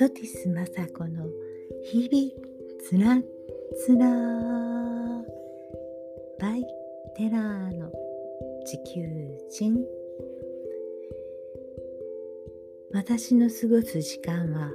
[0.00, 1.26] ソティス雅子の
[1.84, 2.32] 日々
[2.80, 3.22] つら
[3.76, 4.06] つら
[6.40, 6.64] バイ
[7.18, 7.92] テラーの
[8.64, 9.02] 地球
[9.50, 9.76] 人。
[12.94, 14.72] 私の過ごす時間は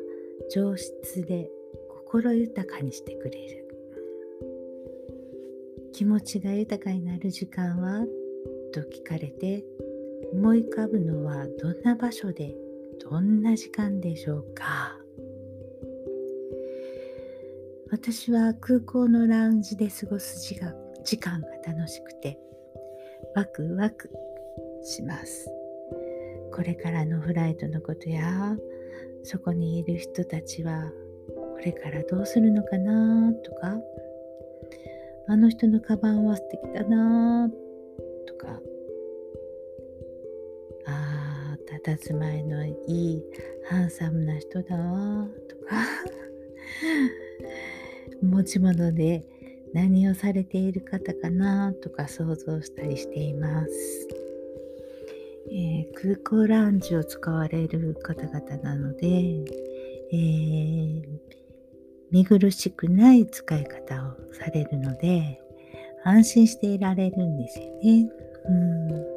[0.54, 1.50] 上質で
[1.89, 3.68] 心豊かにしてくれる。
[5.92, 8.05] 気持ちが豊かになる時間は
[8.71, 9.66] と聞かれて
[10.33, 12.55] 思い浮かぶのはどんな場所で
[13.00, 15.04] どんな時間でしょうか。
[18.07, 22.37] 私は空港のラウンジで過ごす時間時間が楽しくて
[23.36, 24.11] ワクワク
[24.83, 25.50] します。
[26.54, 28.55] これからのフライトのことや
[29.23, 30.83] そこにいる人たちは
[31.36, 33.75] これからどうするのかなとか
[35.27, 37.49] あの人のカバンは素敵だな
[38.27, 38.61] とか
[40.85, 43.23] ああ佇まいのいい
[43.67, 45.75] ハンサムな人だとか。
[48.21, 49.25] 持ち物で
[49.73, 54.08] 何をされている方かなとか想像したりしています、
[55.52, 59.08] えー、空港ラウンジを使われる方々なので、
[60.11, 61.36] えー
[62.16, 65.41] 見苦しくない使い方をされるので
[66.05, 68.09] 安心していられるんですよね。
[68.47, 69.16] うん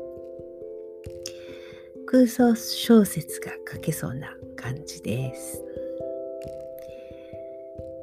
[2.07, 5.63] 空想小説が書けそうな感じです。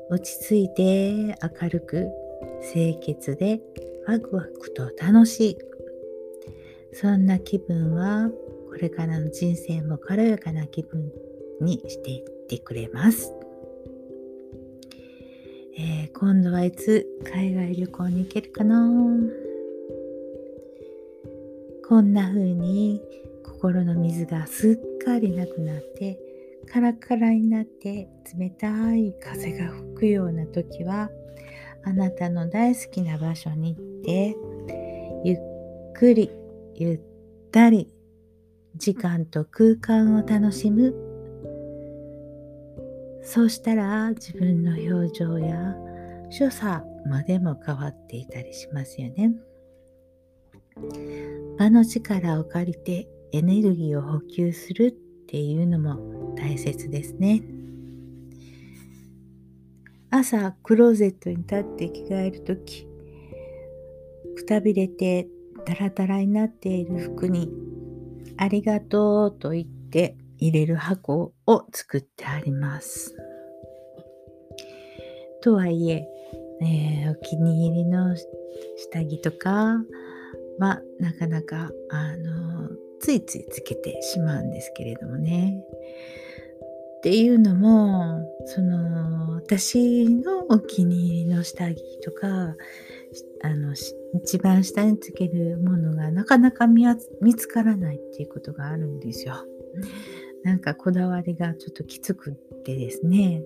[0.09, 2.09] 落ち着いて明るく
[2.73, 3.61] 清潔で
[4.07, 5.57] ワクワクと楽しい。
[6.93, 8.29] そんな気分は
[8.69, 11.11] これからの人生も軽やかな気分
[11.59, 13.33] にしていってくれます。
[15.77, 18.89] えー、今度はいつ海外旅行に行けるかな？
[21.87, 23.01] こんな風に
[23.43, 26.17] 心の水がすっかりなくなって
[26.71, 31.09] カラカラになって冷たい風が吹くような時は
[31.83, 34.35] あなたの大好きな場所に行って
[35.23, 35.37] ゆっ
[35.93, 36.31] くり
[36.75, 36.99] ゆっ
[37.51, 37.91] たり
[38.75, 40.93] 時間と空間を楽しむ
[43.23, 45.75] そうしたら自分の表情や
[46.29, 49.33] 所作までも変わっていたりしますよね。
[51.57, 54.95] 場の力を借りてエネルギーを補給する
[55.25, 57.41] っていうのも大切ですね。
[60.11, 62.87] 朝クローゼットに立って着替える時
[64.35, 65.27] くたびれて
[65.65, 67.51] ダラダラになっている服に
[68.37, 73.15] ありがとうと言って入れる箱を作ってあります。
[75.41, 76.07] とはいえ
[76.61, 78.15] えー、お気に入りの
[78.77, 79.81] 下着とか
[80.59, 82.69] はなかなかあの
[82.99, 85.63] ついついつけてしまうんですけれどもね。
[86.97, 92.55] っていうのもその私のお気に入りの下着とか
[93.43, 93.75] あの
[94.15, 96.85] 一番下につけるものがなかなか見
[97.35, 99.35] つからないっていうことがあるんですよ。
[100.43, 102.33] なんかこだわりがちょっときつくっ
[102.63, 103.43] てですね。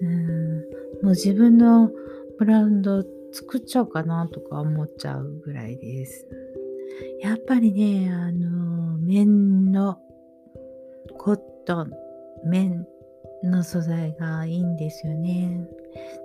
[0.00, 0.64] うんも
[1.02, 1.90] う自分の
[2.38, 6.26] ブランド作っちゃおうかなとか思っちゃうぐらいです。
[7.20, 9.98] やっぱりね、あの、綿の
[11.18, 11.90] コットン、
[12.44, 12.86] 綿
[13.42, 15.66] の素材がいいんですよね。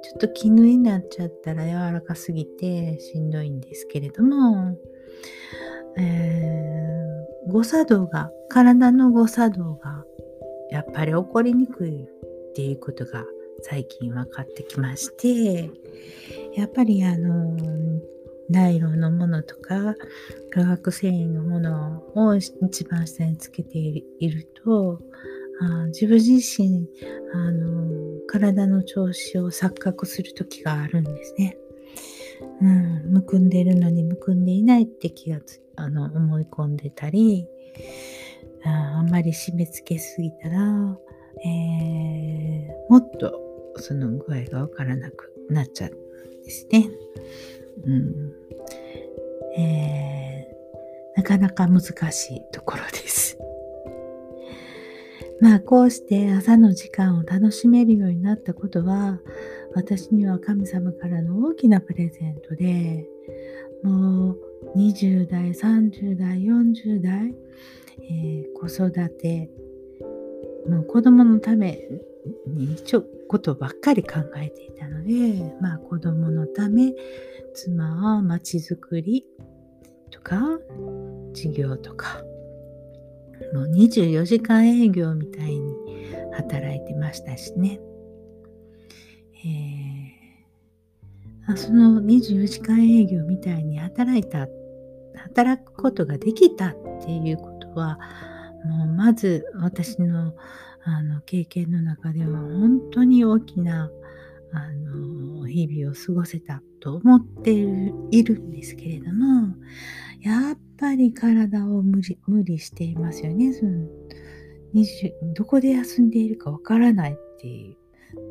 [0.04, 4.78] ちょっと絹になっちゃったら柔らかすぎてしんどいんですけれども、
[5.98, 10.06] えー、誤作動が、体の誤作動が
[10.70, 12.08] やっぱり起こりにくいっ
[12.54, 13.26] ていうことが
[13.62, 15.70] 最近分かってきまして
[16.56, 17.58] やっぱりあの
[18.50, 19.96] ナイロンのものとか
[20.52, 25.00] 化学繊維のものを一番下につけていると
[25.62, 26.88] あ自分自身
[27.34, 31.58] あの体の調子を錯覚する時があるんですね。
[32.62, 37.48] うん、むくんでるのにむくんでいないって気がつあの思い込んでたり
[38.66, 40.98] ああんまり締め付けすぎたら、
[41.46, 43.40] えー、もっと
[43.78, 46.90] その具合がわからなくなっちゃうんですね。
[47.84, 48.34] うん。
[49.58, 51.82] えー、なかなか難
[52.12, 53.38] しいところです。
[55.40, 59.22] まあこうして朝の時間を楽しめるようになったことは
[59.74, 63.06] 私には神様からの大きなプレゼントで
[63.84, 64.40] もう
[64.76, 67.36] 20代30代40代、
[68.10, 69.50] えー、子育て
[70.68, 71.88] もう子供のため
[72.86, 76.94] ちょことばっかり考えていたので、まあ子供のため、
[77.54, 79.26] 妻は街づくり
[80.12, 80.60] とか、
[81.34, 82.22] 事業とか、
[83.54, 85.76] もう24時間営業みたいに
[86.34, 87.80] 働いてましたしね。
[89.46, 94.48] えー、その24時間営業みたいに働いた、
[95.16, 98.00] 働くことができたっていうことは、
[98.66, 100.34] もうまず私の
[100.88, 103.90] あの経験の中では本当に大きな
[104.52, 109.56] あの日々を過ごせたと思っているんですけれども
[110.22, 113.88] やっぱり体を無理無理していますよねその
[115.34, 117.78] どこで休んでいるかわからないっていう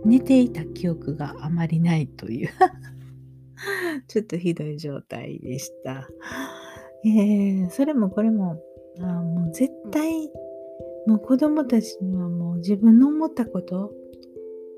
[0.05, 2.51] 寝ていた記憶があまりないという
[4.07, 6.09] ちょっとひどい状態でした。
[7.07, 8.63] えー、それもこれも
[9.01, 10.31] あもう絶対
[11.07, 13.93] もう子供たちにはもう自分の思ったこと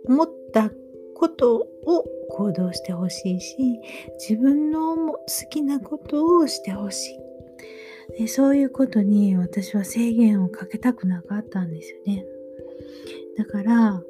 [0.06, 0.70] 思った
[1.14, 3.56] ことを行動してほしいし
[4.18, 5.18] 自分の好
[5.50, 7.18] きなことをしてほしい。
[8.18, 12.24] でそういうことに私は制限をかけたくなかったんですよね。
[13.36, 14.02] だから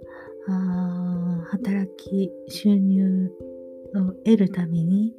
[0.49, 3.33] あ働き収入
[3.95, 5.15] を得るために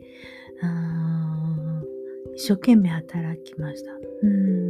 [0.61, 1.81] あ
[2.35, 3.91] 一生懸命働きました。
[4.23, 4.66] うん。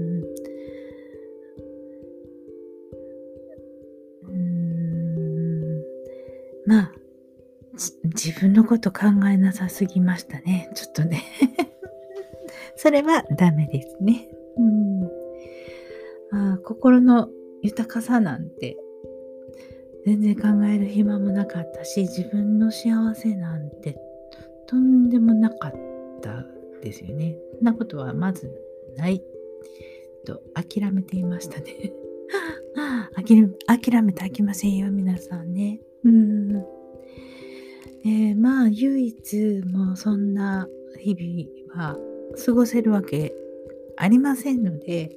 [6.67, 6.91] まあ
[8.03, 10.69] 自分のこと考えなさすぎましたね。
[10.75, 11.23] ちょっとね
[12.75, 14.27] それはダメですね。
[14.57, 15.01] うん。
[16.29, 17.29] まあ、心の
[17.63, 18.77] 豊かさなんて
[20.05, 23.97] 全然考える暇もなかったし、自分の幸せなんて
[24.67, 25.73] とんでもなかっ
[26.21, 26.45] た
[26.81, 27.37] ですよね。
[27.57, 28.51] そんなことはまず
[28.95, 29.23] ない
[30.25, 31.93] と諦めていましたね。
[33.15, 35.81] 諦めてあきませんよ、皆さんね。
[36.07, 36.65] うん。
[38.05, 40.67] えー、まあ唯一もうそんな
[40.97, 41.97] 日々は
[42.45, 43.33] 過ごせるわけ
[43.97, 45.11] ありませんので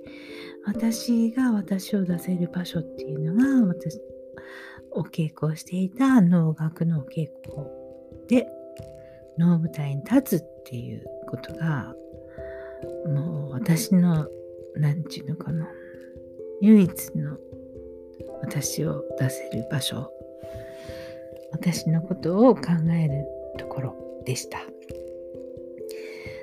[0.66, 4.00] 私が私を出せる場所っていうのが私
[4.90, 7.66] お稽古をしていた能楽のお稽古
[8.28, 8.48] で
[9.38, 11.94] 能舞台に立つっていうことが
[13.06, 14.26] もう私の
[14.74, 15.68] 何て言うのかな
[16.60, 17.36] 唯一の
[18.42, 20.10] 私を出せる場所
[21.52, 22.62] 私のことを考
[22.92, 23.26] える
[23.58, 24.60] ところでした。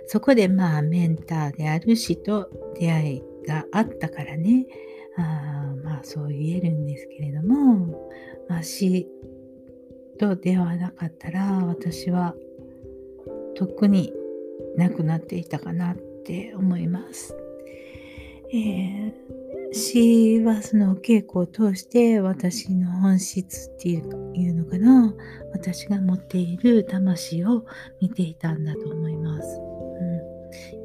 [0.07, 2.50] そこでまあメンターである死と
[2.80, 4.65] 出会いがあったからね
[5.18, 8.09] あまあそう言えるんですけれども、
[8.48, 9.07] まあ、死
[10.18, 12.36] と出会わなかったら私は
[13.56, 14.13] とっくに
[14.77, 15.95] 亡くなっていたかなっ
[16.25, 17.36] て思います。
[18.53, 25.13] えー私はその稽古を通して私の本質っていうのかな。
[25.53, 27.65] 私が持っている魂を
[28.01, 30.21] 見ていたんだと思います、うん、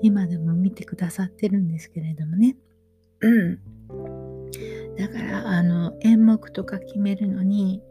[0.03, 2.57] 今でも見てくださってるんですけれどもね、
[3.21, 3.59] うん、
[4.97, 7.83] だからあの演目とか決めるのに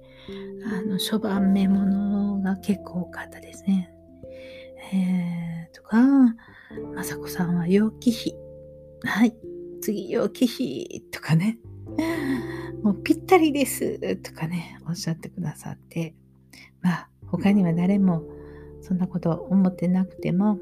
[0.66, 3.94] あの初番目ものが結構多かったですね。
[4.94, 5.98] えー、とか
[6.96, 8.36] 雅子さんは陽気比
[9.04, 9.36] はい。
[9.82, 11.60] 次よ、キヒとかね、
[12.84, 16.16] もうぴったりですとかね、おっしゃってくださって、
[16.82, 18.24] まあ、他には誰も
[18.82, 20.60] そんなこと思ってなくても、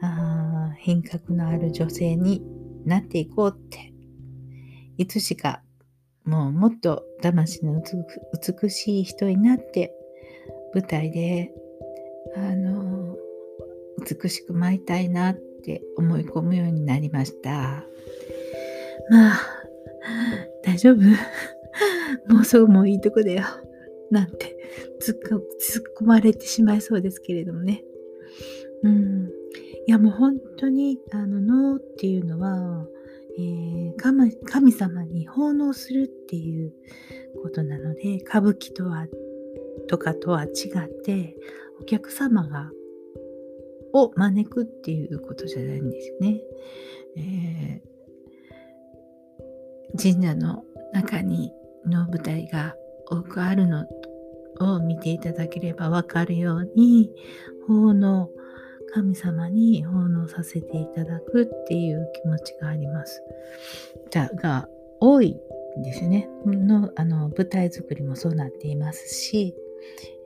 [0.00, 2.42] あ品格のある女性に
[2.84, 3.92] なっていこうって、
[4.98, 5.62] いつしか
[6.26, 9.94] もうもっと魂の美しい人になって、
[10.74, 11.52] 舞台で、
[12.34, 13.16] あの、
[14.22, 17.84] 美しく舞いたいなって思い込むようになりました。
[19.10, 19.40] まあ、
[20.62, 21.00] 大丈夫？
[22.32, 23.42] もうすぐもういいとこだよ。
[24.10, 24.56] なんて
[25.00, 25.18] 突っ
[26.00, 27.84] 込まれてしまいそうですけれどもね。
[28.82, 29.30] うん。
[29.86, 32.86] いやもう本当に、あの、脳っていうのは、
[33.38, 36.72] えー、神神様に奉納するっていう
[37.42, 39.06] ことなので、歌舞伎とは、
[39.88, 41.36] とかとは違って、
[41.80, 42.72] お客様が、
[43.92, 46.40] を招くっていうことじゃないんですよね。
[47.16, 47.95] えー
[50.00, 51.52] 神社の中に
[51.86, 52.74] の舞台が
[53.08, 53.86] 多くあるの
[54.60, 57.10] を見ていただければわかるように
[57.66, 58.30] 奉納
[58.94, 63.22] 神様に奉納させていただくっていう気持ちがあります。
[64.10, 64.68] じゃが
[65.00, 65.36] 多い
[65.78, 66.28] んですね。
[66.46, 69.54] のあの舞台作りもそうなっていますし、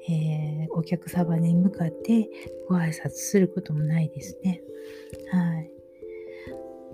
[0.08, 2.28] えー、お客様に向かって
[2.68, 4.62] ご挨拶することもないですね。
[5.32, 5.79] はい。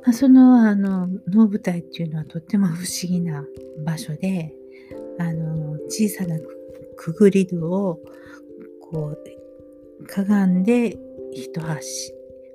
[0.06, 3.44] まあ、そのあの能舞台っていうのはとっても不思議な
[3.84, 4.54] 場所で
[5.18, 6.38] あの小さな
[6.96, 7.98] くぐり戸を
[8.80, 9.16] こ
[10.00, 10.96] うかがんで
[11.32, 12.14] 一足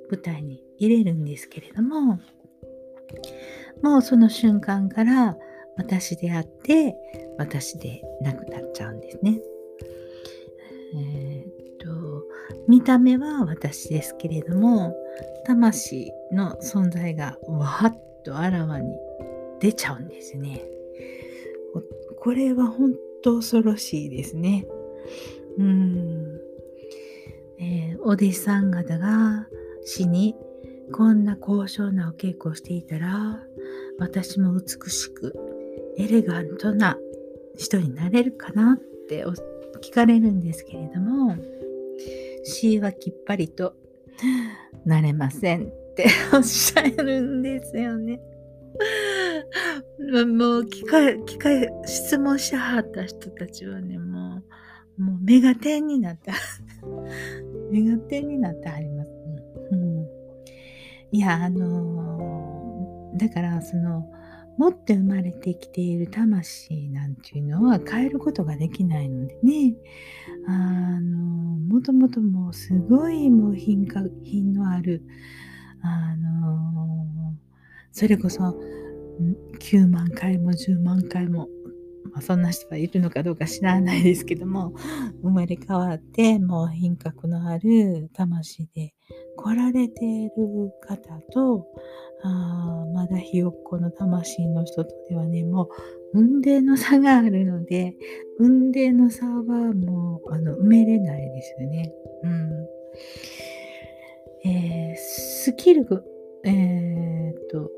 [0.09, 2.19] 舞台に入れるんですけれども
[3.83, 5.35] もうその瞬間から
[5.77, 6.95] 私であって
[7.37, 9.39] 私でなくなっちゃうんですね。
[10.95, 12.23] えー、っと
[12.67, 14.95] 見た目は私ですけれども
[15.45, 18.95] 魂の存在がわっとあらわに
[19.59, 20.63] 出ちゃうんですね。
[22.19, 22.93] これは本
[23.23, 24.67] 当恐ろしいですね。
[25.57, 26.39] うん、
[27.59, 29.47] えー、お弟子さん方が
[29.83, 30.35] 死に
[30.91, 33.39] こんな高尚なお稽古をしていたら
[33.97, 35.35] 私も美しく
[35.97, 36.97] エレガントな
[37.57, 39.25] 人になれるかなって
[39.81, 41.35] 聞かれるんですけれども
[42.43, 43.73] 死はきっぱりと
[44.85, 48.19] なれませんって おっしゃるんですよね。
[50.27, 54.41] もう機械、機械、質問しはった人たちはね、も
[54.97, 56.33] う、もう目が点になった。
[57.71, 59.11] 目が点になってはります。
[59.71, 60.07] うん。
[61.11, 64.09] いや、あのー、だから、その、
[64.57, 69.75] 持って生まれてきている魂なんていうのは変えることができないのでね、
[70.47, 75.03] あの、もともともうすごいもう品か品のある、
[75.81, 77.35] あの、
[77.91, 78.55] それこそ
[79.59, 81.47] 9万回も10万回も、
[82.11, 84.73] まあ、そんな人はいるのかどうか知らないですけども
[85.21, 88.93] 生まれ変わってもう品格のある魂で
[89.37, 91.67] 来られている方と
[92.23, 95.69] あまだひよっこの魂の人とではねも
[96.13, 97.95] う運命の差があるので
[98.37, 101.93] 運命の差はもうあの埋めれないですよね。
[102.23, 102.67] うん
[104.43, 105.85] えー、スキル、
[106.43, 107.71] えー、っと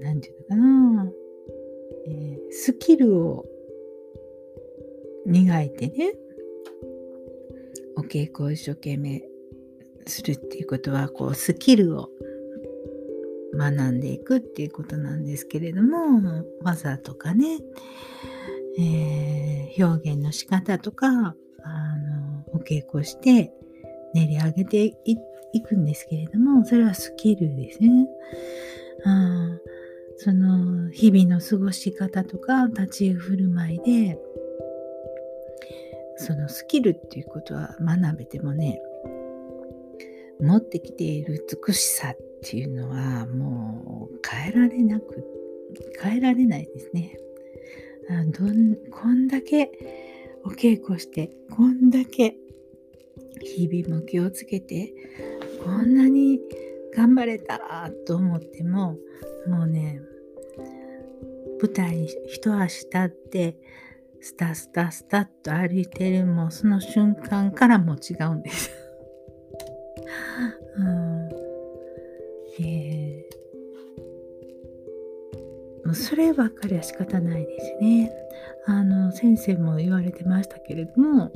[0.00, 1.12] 何て言うのかな、
[2.06, 3.46] え、スキルを
[5.26, 6.14] 磨いてね、
[7.96, 9.22] お稽古を一生懸命
[10.06, 12.10] するっていうことは、こう、スキルを
[13.54, 17.58] 学んでいくっていうことなんですけれども、技とかね、
[18.78, 23.52] えー、表現の仕方とか、あの、お稽古して
[24.14, 24.84] 練り上げて
[25.52, 28.08] いくんですけれども、それはスキルですね。
[29.04, 29.58] あ
[30.22, 34.18] その日々の過ごし方とか立ち居振る舞いで
[36.18, 38.82] そのスキルっていうことは学べてもね
[40.38, 45.24] 持ってきている美しさっていうのはもう変えられなく
[46.02, 47.16] 変えられないですね。
[48.10, 49.70] あどんこんだけ
[50.44, 52.36] お稽古してこんだけ
[53.40, 54.92] 日々も気をつけて
[55.64, 56.40] こんなに
[56.96, 58.96] 頑張れたと思っても
[59.46, 60.00] もうね
[61.60, 63.56] 舞台一足立って
[64.20, 68.70] スタスタスタッと歩いてるもうその瞬間からもう違うんです。
[70.76, 71.28] うん
[72.60, 78.12] えー、もうそればっかりは仕方ないですね。
[78.66, 81.32] あの先生も言われてましたけれども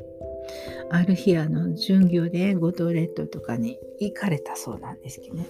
[0.90, 5.46] ある日あの巡業で五島列島とかに行かれたそうなんですけどね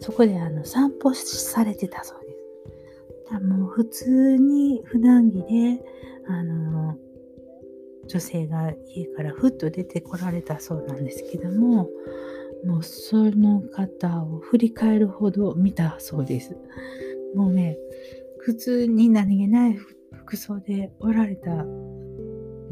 [0.00, 2.36] そこであの散歩されてたそうです。
[3.40, 5.82] もう普通に普段着で、
[6.28, 6.96] あの、
[8.06, 11.88] 女性が家からふっと出てこられたそうなんですけども、
[12.64, 16.56] もうその方を振り返るほど見たそうです。
[17.34, 17.76] もうね、
[18.38, 19.74] 普通に何気ない
[20.12, 21.50] 服装でおられた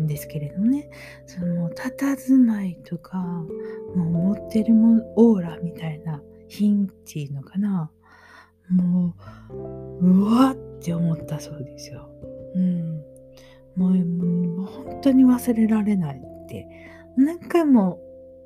[0.01, 0.91] んですけれどもね、
[1.27, 3.45] その佇まいとか、も
[3.95, 7.91] う持ってるもオーラみたいな品っていうのかな、
[8.71, 9.15] も
[9.51, 12.09] う、うわって思ったそうですよ。
[12.55, 13.03] うん。
[13.77, 16.67] もう、本当に忘れられないって、
[17.17, 18.01] 何回も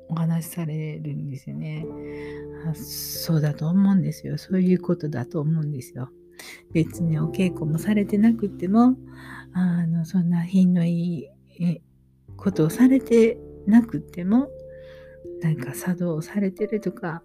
[0.09, 1.85] お話しされるんですよね。
[2.73, 4.37] そうだと思うんですよ。
[4.37, 6.09] そういうことだと思うんですよ。
[6.73, 8.95] 別にお稽古もされてなくても、
[9.53, 11.29] あの、そんな品のいい
[12.37, 13.37] ことをされて
[13.67, 14.49] なくても、
[15.41, 17.23] なんか作動されてるとか、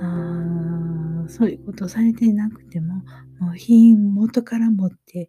[0.00, 2.94] あそういうことをされてなくても、
[3.40, 5.28] もう品、元から持って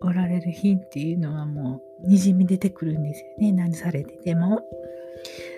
[0.00, 3.52] おられる品っていうのはもうにじみ出てくるんですよね。
[3.52, 4.60] 何されてても。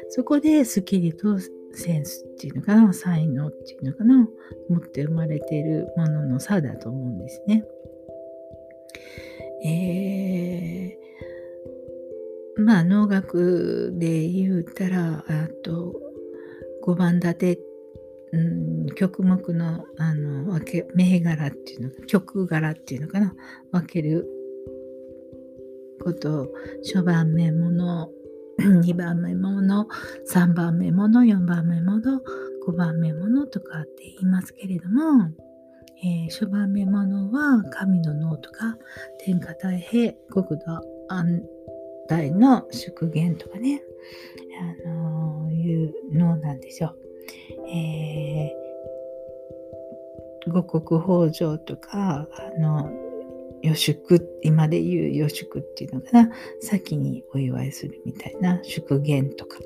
[0.09, 1.39] そこでスキルと
[1.73, 4.29] センスっていうのかな、才能っていうのかな、
[4.69, 7.65] 持って生まれているものの差だと思うんですね。
[9.65, 11.06] えー、
[12.59, 15.95] まあ能楽で言うたら、あと
[16.85, 17.59] 5番立て
[18.33, 23.35] うん、曲目のあの分け銘柄っていうの曲柄っていうのかな
[23.71, 24.27] 分ける
[26.03, 26.49] ことを
[26.83, 28.11] 初番目もの
[28.61, 29.87] 2番目もの
[30.33, 32.21] 3番目もの4番目もの
[32.67, 35.31] 5番目ものとかって言いますけれども
[36.05, 38.77] えー、諸番目物は神の脳とか
[39.25, 40.57] 天下太平国土
[41.09, 41.43] 安
[42.09, 43.83] 大の祝言とかね、
[44.85, 46.95] あのー、いう脳なんですよ。
[47.69, 52.91] えー、五穀豊穣とか、あの、
[53.63, 59.59] 予祝、今で言う予祝っていうのかな、先にお祝いするみたいな祝言とか、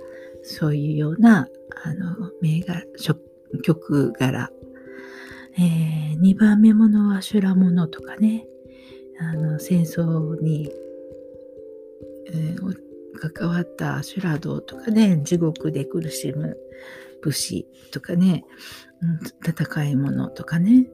[0.43, 1.49] そういうような、
[1.85, 2.85] あの、名柄、
[3.63, 4.51] 曲柄。
[5.59, 8.47] えー、2番目ものは修羅物とかね、
[9.19, 10.73] あの、戦争に、
[13.21, 16.57] 関わった修羅道とかね、地獄で苦しむ
[17.23, 18.45] 武士とかね、
[19.03, 20.87] うん、戦い物とかね、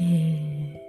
[0.00, 0.82] え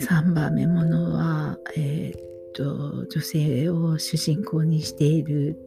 [0.00, 5.58] ー、3番目ものは、えー、っと、女性を主人公にしている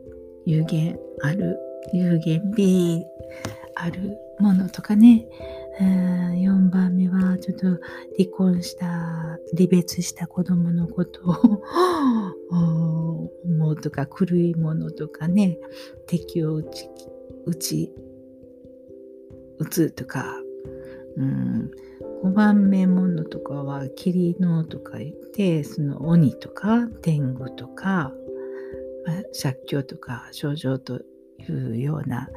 [0.46, 1.58] 有限ある、
[1.94, 3.04] 有限 B
[3.76, 5.26] あるものとかね、
[5.84, 7.68] 4番目はちょっと
[8.18, 8.86] 離婚した
[9.56, 11.64] 離別した子供のことを
[13.46, 15.58] 思うとか狂いものとかね
[16.06, 16.90] 敵を打ち
[17.46, 17.94] 打ち
[19.60, 20.26] 打つとか、
[21.18, 21.72] うん、
[22.24, 28.14] 5番目ものとかは霧のとか言ってその鬼とか天狗とか、
[29.06, 31.02] まあ、借境とか症状と
[31.38, 32.30] いうような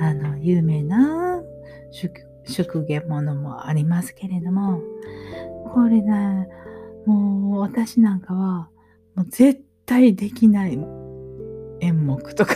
[0.00, 1.42] あの有名な
[1.90, 2.12] 祝
[2.48, 4.80] 祝言ものもありますけれども、
[5.74, 6.48] これね、
[7.06, 8.68] もう私なんかは、
[9.14, 10.78] もう絶対できない
[11.80, 12.54] 演目とか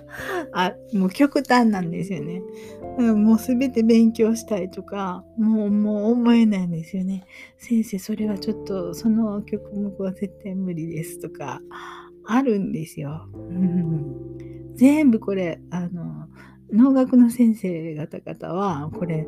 [0.52, 2.42] あ、もう極端なんですよね。
[2.98, 7.24] もうすべて勉強したいとか、もう、もう思えないんですよね。
[7.58, 11.60] 先生、それはちょっと、その曲目は絶対無理ですとか、
[12.24, 13.28] あるんですよ。
[13.34, 16.26] うん、全部これ、あの、
[16.72, 19.26] 農学の先生方々はこれ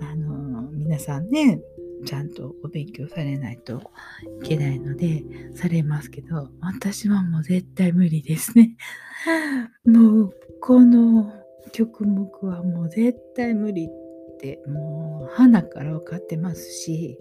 [0.00, 1.60] あの皆さんね
[2.04, 3.90] ちゃんとお勉強されないと
[4.42, 8.76] いけないのでされますけど私はもう絶対無理ですね。
[9.84, 11.32] もうこの
[11.72, 17.18] 曲目はもう絶対無理ってもう花から分かってますし、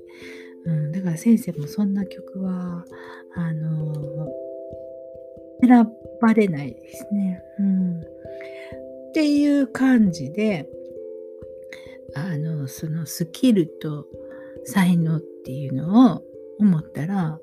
[0.66, 2.86] うん、だから先生もそんな曲は
[3.36, 4.28] あの
[5.62, 5.90] 選
[6.22, 7.42] ばれないですね。
[7.60, 8.02] うん
[9.10, 10.70] っていう感じで
[12.16, 14.08] あのそのスキルと
[14.66, 16.24] 才能っていうのを
[16.60, 17.40] 思ったら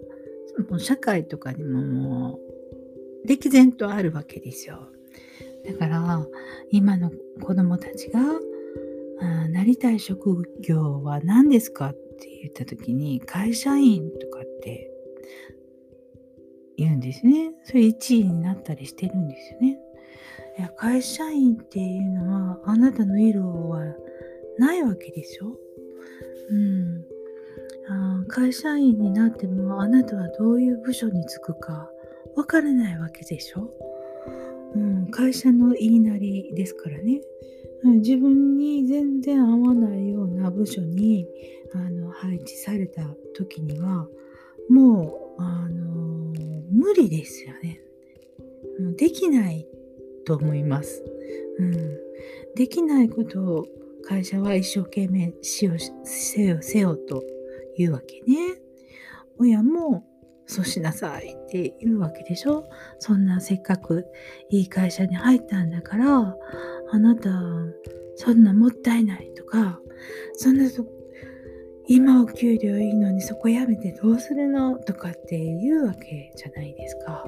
[0.69, 2.39] もう社会とかにもも
[3.25, 4.89] う歴然とあるわけですよ。
[5.67, 6.27] だから
[6.71, 7.11] 今の
[7.43, 8.21] 子供たちが
[9.21, 14.91] あなりたい職業は何ですかって言った時に会社員とかって
[16.77, 17.53] 言うんですね。
[17.65, 19.79] それ1位になったりしてるんですよね。
[20.77, 23.83] 会社員っていうのはあなたの色は
[24.59, 25.57] ないわけでしょ？
[26.51, 27.05] うん。
[27.89, 31.91] あ会社員になってもあなたはどういう部署に就くか
[32.35, 33.71] わからないわけでしょ、
[34.75, 37.21] うん、会社の言いなりですからね、
[37.83, 41.27] うん、自分に全然合わないような部署に
[41.75, 43.03] あの配置された
[43.35, 44.09] 時には
[44.71, 46.33] もう、あの、
[46.73, 47.81] 無理ですよね。
[48.97, 49.67] できない
[50.25, 51.03] と思います。
[51.59, 51.73] うん、
[52.55, 53.67] できないことを
[54.07, 57.23] 会社は一生懸命しよせよせよと
[57.77, 58.61] いうわけね。
[59.39, 60.05] 親も
[60.47, 64.07] そうしなさいって言うわけでしょそんなせっかく
[64.51, 66.37] いい会社に入ったんだから
[66.91, 67.31] あなた
[68.17, 69.81] そんなもったいないとか
[70.35, 70.87] そんなと
[71.87, 77.27] 今お給料いいのにそこ辞めてどうするのとかって言うわけじゃないですか。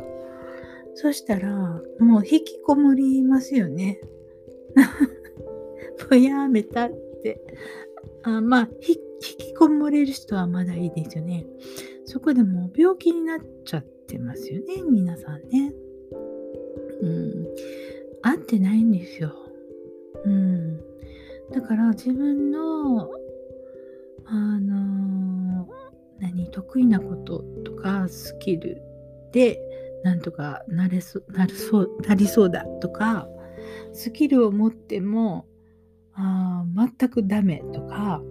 [0.98, 1.50] そしたら、
[1.98, 4.00] もう引きこもりますよね。
[6.11, 6.90] もうやめたっ
[7.22, 7.38] て。
[8.22, 11.46] あまあ引きこもれる人はまだいいですよね。
[12.06, 15.74] そこでもう病気になっちゃってますよね、皆さんね。
[17.02, 17.46] うん。
[18.22, 19.35] 合ってないんですよ。
[20.24, 20.80] うん。
[21.52, 23.11] だから自分の、
[24.24, 25.68] あのー、
[26.20, 28.80] 何、得意なこととかスキル
[29.32, 29.61] で、
[30.07, 33.27] なんとかなれそなるそうなりそうだとか
[33.92, 35.49] スキルを持っても
[36.14, 36.64] あ
[36.97, 38.23] 全くダメとか、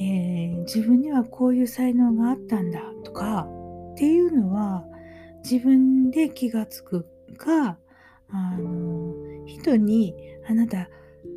[0.00, 3.46] えー、自分にはこういう才能があったんだとか
[3.92, 4.84] っていうのは
[5.48, 7.06] 自分で気がつく
[7.38, 7.78] か
[8.28, 9.14] あの
[9.46, 10.12] 人に
[10.50, 10.88] 「あなた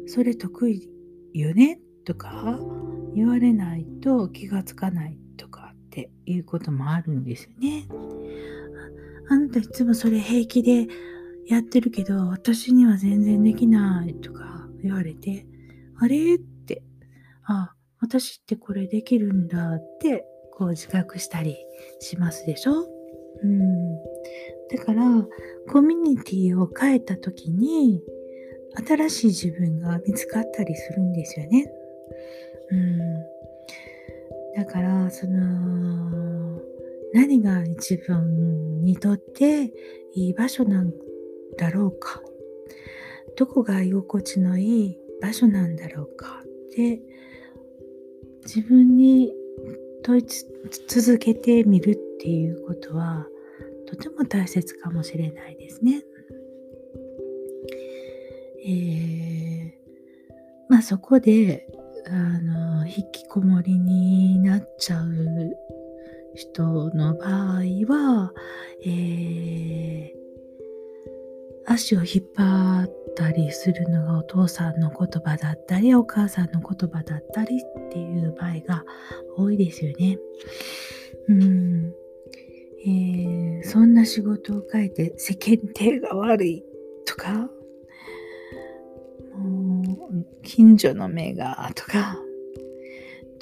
[0.07, 0.89] それ得意
[1.35, 2.59] よね」とか
[3.13, 7.87] 言われないと気がつかないとかっていうこともあるんですよね。
[9.29, 10.87] あんたいつもそれ平気で
[11.47, 15.45] やってるけど、私には全然できないとか言われて、
[15.97, 16.83] あれって
[17.45, 21.57] あ、私ってこれできるんだってこう自覚したり
[21.99, 22.85] しますでしょ？
[23.43, 23.95] うん。
[24.75, 25.03] だから、
[25.71, 28.03] コミュニティを変えた時に、
[28.87, 31.71] 新しい自分が見つかったりするんですよね。
[32.71, 32.99] うん。
[34.55, 36.61] だから、その、
[37.13, 39.73] 何が一番にとって
[40.13, 40.91] いい場所なん
[41.57, 42.21] だろうか。
[43.35, 47.01] どこが居心地のいい場所なんだろうかって
[48.45, 49.31] 自分に
[50.03, 50.25] 問い
[50.87, 53.25] 続けてみるっていうことは
[53.87, 56.03] とても大切かもしれないですね。
[58.65, 59.71] えー、
[60.67, 61.67] まあそこで
[62.07, 65.55] あの引きこもりになっちゃう
[66.39, 68.33] 人の場合は、
[68.85, 70.11] えー、
[71.65, 78.85] 足を引っ張ったりするのがお父さんの言葉だったりお母さんの言葉だったりっていう場合が
[79.35, 80.17] 多いですよね。
[81.27, 81.93] うん
[82.85, 86.63] えー、そんな仕事を書いて世間体が悪い
[87.05, 87.49] とか
[90.43, 92.17] 近所の目がとか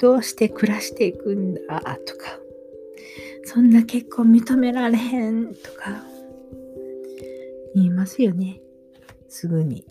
[0.00, 2.40] どうして暮らしていくんだとか
[3.44, 6.02] そんな結婚認められへんとか
[7.74, 8.60] 言いますよね。
[9.28, 9.86] すぐに。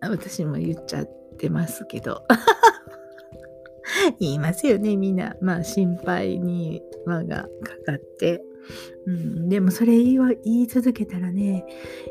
[0.00, 2.22] 私も言っちゃってますけど。
[4.18, 5.36] 言いますよね、みんな。
[5.40, 8.42] まあ、心配に輪がかかって。
[9.06, 11.64] うん、でもそれ言い言い続けたらね、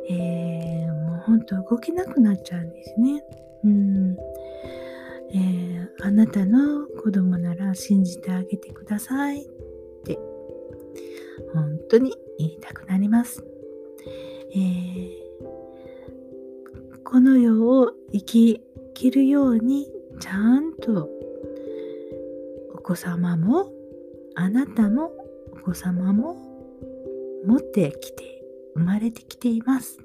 [0.09, 3.23] えー、もう本当動けなくなっちゃうんですね。
[3.63, 4.17] うん
[5.31, 9.45] えー、あなたの子供なら信じてあげてください
[11.53, 13.43] 本当に言いたくなります。
[14.55, 15.19] えー、
[17.03, 18.61] この世を生き
[18.93, 19.87] 切るように
[20.19, 21.09] ちゃんと
[22.73, 23.71] お子様も
[24.35, 25.11] あなたも
[25.53, 26.35] お子様も
[27.45, 28.43] 持ってきて
[28.75, 29.97] 生まれてきています。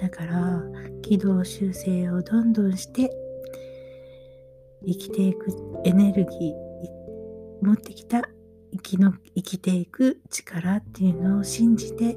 [0.00, 0.62] だから
[1.02, 3.10] 軌道修正をどんどんして
[4.84, 5.46] 生きていく
[5.84, 8.28] エネルギー持ってきた
[8.72, 12.16] 生きの生きていく力っていうのを信じて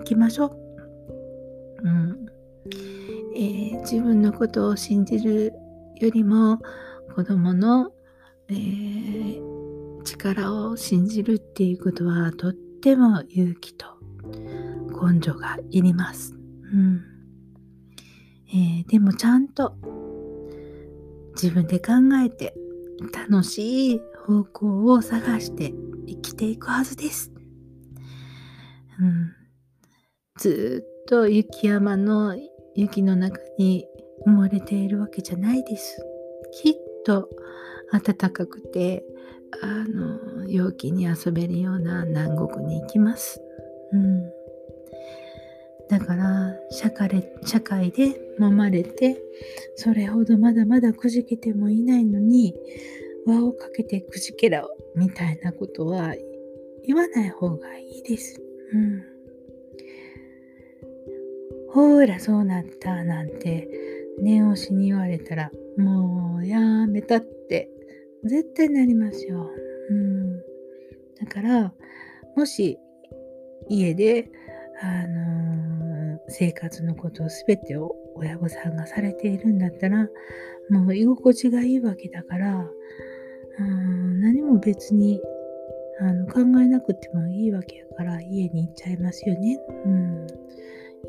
[0.00, 0.56] いきましょう。
[1.82, 2.26] うん
[3.34, 5.52] えー、自分のことを信じる
[5.96, 6.60] よりも
[7.14, 7.92] 子供の、
[8.48, 13.86] えー、力を信じるっていうことはとっても勇気と
[15.02, 16.34] 根性がいります。
[16.72, 17.02] うん
[18.50, 19.74] えー、でもちゃんと
[21.34, 21.92] 自分で考
[22.24, 22.54] えて
[23.28, 25.72] 楽しい方向を探して
[26.06, 27.32] 生きていくはずです。
[29.00, 29.32] うん、
[30.36, 32.36] ずっと雪山の
[32.74, 33.86] 雪の中に
[34.26, 36.04] 埋もれているわけじゃないです。
[36.62, 36.74] きっ
[37.06, 37.30] と
[37.90, 39.02] 暖かくて
[39.62, 43.40] あの陽気に遊べるような南国に行きます。
[43.92, 44.30] うん、
[45.88, 49.22] だから社会社会で揉まれて
[49.76, 52.54] それほどまだまだくじけてもいないのに
[53.28, 56.14] 輪をかけてくじけろみたいなことは
[56.84, 58.40] 言わない方がいいです。
[58.72, 59.02] うん
[61.70, 63.68] ほらそうなったなんて
[64.20, 67.68] 念押しに言われたらもうやめたって
[68.24, 69.50] 絶対なりますよ。
[69.90, 71.74] うん、だから
[72.34, 72.78] もし
[73.68, 74.30] 家で、
[74.80, 80.08] あのー、生活のことを全てを親御さんがされているんだったら
[80.70, 82.66] もう居心地がいいわけだから
[83.60, 85.20] うん何も別に
[86.00, 89.58] あの考えなくてもいいわけやから家に行っちゃいますよね。
[89.84, 90.26] うん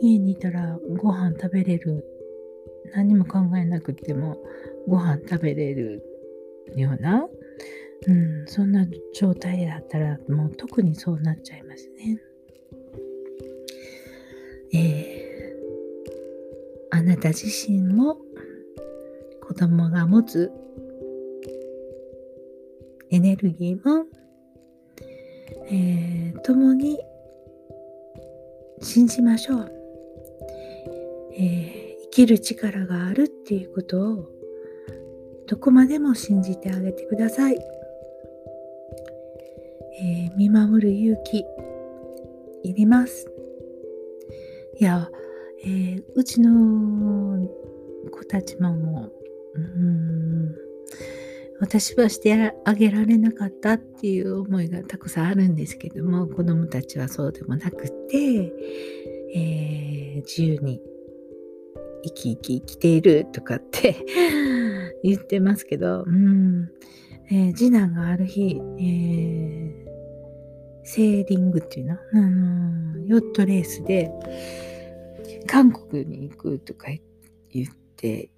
[0.01, 2.05] 家にいたらご飯食べれる
[2.93, 4.37] 何も考えなくても
[4.87, 6.03] ご飯食べれる
[6.75, 7.27] ような、
[8.07, 12.21] うん、そんな状態だったらもう特にそうなっちゃいますね。
[14.71, 18.17] えー、あなた自身も
[19.41, 20.51] 子供が持つ
[23.11, 24.05] エネルギーも、
[25.71, 26.99] えー、共に
[28.81, 29.71] 信じましょう。
[31.33, 34.29] えー、生きる力があるっていうことを
[35.47, 37.57] どこまでも信じてあげてください。
[40.01, 41.45] えー、見守る勇気
[42.63, 43.27] いります。
[44.79, 45.09] いや、
[45.65, 47.47] えー、うちの
[48.11, 49.09] 子たちもも
[49.55, 50.68] う、うん
[51.59, 58.53] 私はしてあげられなかったっていう思いがたくさんあるんですけども子供たちはそうでもなくて、
[59.35, 60.81] えー、自由に
[62.03, 63.95] 生き生き生きているとかって
[65.03, 66.69] 言ってますけど、うん。
[67.31, 69.87] えー、次男がある日、えー、
[70.83, 74.09] セーリングっていうの、うん、ヨットレースで、
[75.45, 76.87] 韓国に行くとか
[77.51, 78.29] 言って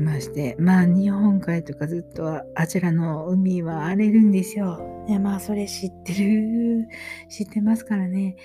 [0.00, 5.04] まして、まあ日本海とかずっとあちらの海は荒れるんですよ。
[5.08, 6.88] ね、まあそれ知ってる、
[7.30, 8.36] 知ってますからね。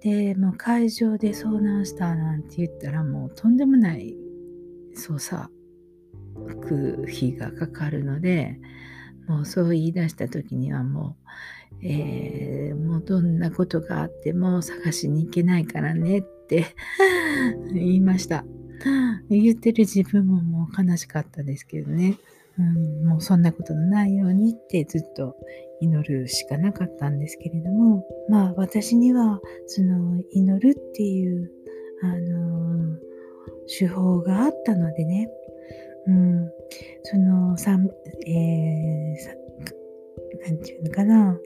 [0.00, 4.16] で、もう会場で遭難したなんて言ったらもうとんでもない
[4.96, 5.50] 捜査
[6.66, 8.58] く日がかかるので、
[9.26, 11.16] もうそう言い出した時にはも
[11.82, 16.66] う、えー、もうどんなことがあっても探しに行けないからねって
[17.72, 18.44] 言いました。
[19.30, 22.18] 言ってる自分ももう悲しかったですけどね。
[22.58, 25.36] うん、もうそんなことのないようにってずっと
[25.80, 31.50] 祈るしかなかったんですけれども、まあ私にはその祈るっていう、
[32.02, 32.98] あの、
[33.66, 35.28] 手法があったのでね、
[36.06, 36.50] うん、
[37.02, 37.78] その、さ
[38.26, 39.16] えー、
[40.48, 41.38] なんていうのかな、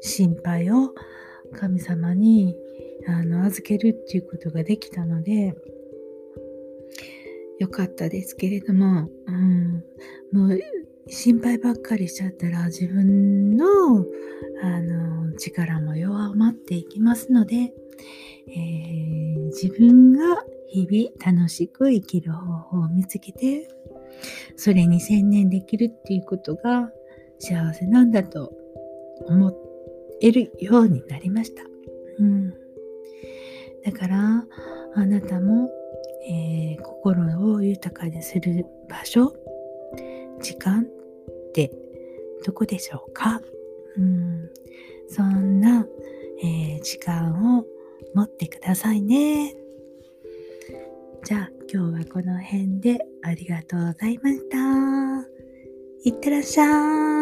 [0.00, 0.92] 心配を
[1.54, 2.54] 神様に
[3.06, 5.54] あの預けるっていうことができたので、
[7.58, 9.84] よかったですけれども、うん、
[10.32, 10.60] もう
[11.08, 14.04] 心配ばっかりしちゃったら自分の
[14.62, 17.72] あの力も弱まっていきますので、
[18.48, 23.68] えー、自分が日々楽しく生きる方法を見つけて
[24.56, 26.90] それに専念できるっていうことが
[27.38, 28.52] 幸せなんだと
[29.26, 29.52] 思
[30.20, 31.62] えるようになりました。
[32.18, 32.50] うん、
[33.84, 34.44] だから
[34.94, 35.70] あなたも
[36.28, 39.32] えー、心を豊かにする場所
[40.42, 41.72] 時間って
[42.44, 43.40] どこでしょうか、
[43.96, 44.50] うん、
[45.08, 45.86] そんな、
[46.42, 47.64] えー、時間を
[48.14, 49.54] 持ってくださいね。
[51.24, 54.58] じゃあ今日はこの辺でありがとうございました。
[56.04, 57.17] いってらっしゃい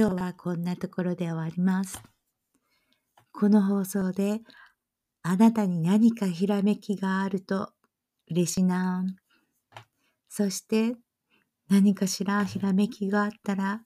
[0.00, 2.02] 今日はこんなところで終わります。
[3.32, 4.40] この放送で
[5.22, 7.74] あなたに何かひらめきがあると
[8.30, 9.04] 嬉しいな。
[10.30, 10.96] そして
[11.68, 13.82] 何かしらひらめきがあったら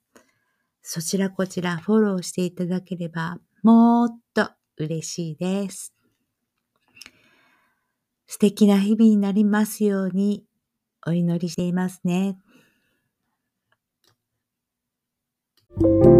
[0.82, 5.92] そちらこちらフォローしていただければもっと嬉しいです。
[8.28, 10.44] 素敵な日々になりますように
[11.04, 12.38] お祈りしていますね。
[15.80, 16.13] Thank you.